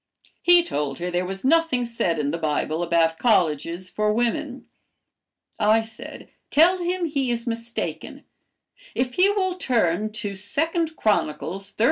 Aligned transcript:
He 0.41 0.63
told 0.63 0.97
her 0.97 1.11
there 1.11 1.27
was 1.27 1.45
nothing 1.45 1.85
said 1.85 2.17
in 2.17 2.31
the 2.31 2.39
Bible 2.39 2.81
about 2.81 3.19
colleges 3.19 3.87
for 3.87 4.11
women. 4.11 4.65
I 5.59 5.83
said, 5.83 6.31
'Tell 6.49 6.79
him 6.79 7.05
he 7.05 7.29
is 7.29 7.45
mistaken. 7.45 8.23
If 8.95 9.13
he 9.13 9.29
will 9.29 9.53
turn 9.53 10.11
to 10.13 10.35
2 10.35 10.87
'Chron. 10.95 11.27
xxxiv. 11.31 11.75